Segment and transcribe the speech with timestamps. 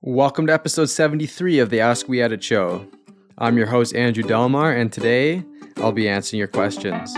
[0.00, 2.86] Welcome to episode 73 of the Ask We Edit show.
[3.36, 5.42] I'm your host, Andrew Delmar, and today
[5.78, 7.12] I'll be answering your questions.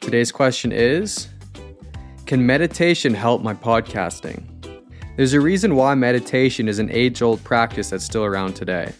[0.00, 1.28] Today's question is
[2.24, 4.42] Can meditation help my podcasting?
[5.18, 8.90] There's a reason why meditation is an age old practice that's still around today.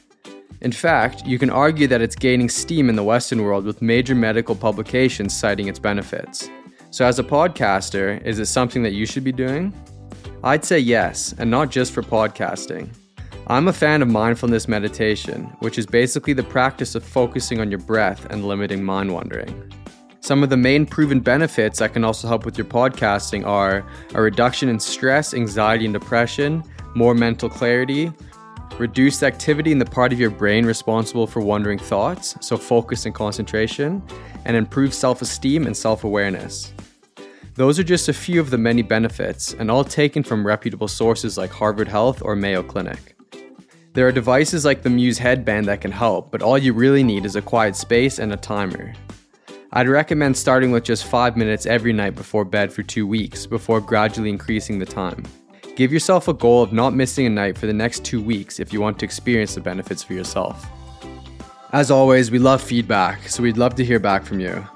[0.60, 4.14] In fact, you can argue that it's gaining steam in the Western world with major
[4.14, 6.50] medical publications citing its benefits.
[6.90, 9.74] So, as a podcaster, is it something that you should be doing?
[10.42, 12.88] I'd say yes, and not just for podcasting.
[13.46, 17.80] I'm a fan of mindfulness meditation, which is basically the practice of focusing on your
[17.80, 19.70] breath and limiting mind wandering.
[20.20, 24.22] Some of the main proven benefits that can also help with your podcasting are a
[24.22, 26.62] reduction in stress, anxiety, and depression,
[26.94, 28.12] more mental clarity,
[28.78, 33.14] reduced activity in the part of your brain responsible for wandering thoughts, so focus and
[33.14, 34.02] concentration,
[34.44, 36.72] and improved self esteem and self awareness.
[37.54, 41.36] Those are just a few of the many benefits, and all taken from reputable sources
[41.36, 43.16] like Harvard Health or Mayo Clinic.
[43.94, 47.26] There are devices like the Muse headband that can help, but all you really need
[47.26, 48.92] is a quiet space and a timer.
[49.72, 53.80] I'd recommend starting with just 5 minutes every night before bed for 2 weeks before
[53.80, 55.24] gradually increasing the time.
[55.78, 58.72] Give yourself a goal of not missing a night for the next 2 weeks if
[58.72, 60.66] you want to experience the benefits for yourself.
[61.72, 64.66] As always, we love feedback, so we'd love to hear back from you.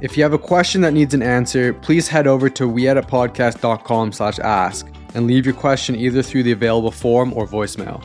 [0.00, 4.38] If you have a question that needs an answer, please head over to weeditpodcast.com slash
[4.38, 8.02] ask and leave your question either through the available form or voicemail.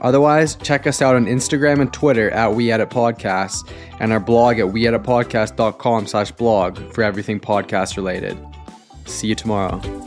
[0.00, 6.06] Otherwise, check us out on Instagram and Twitter at WeEditPodcast and our blog at weeditpodcast.com
[6.06, 8.38] slash blog for everything podcast related.
[9.04, 10.01] See you tomorrow.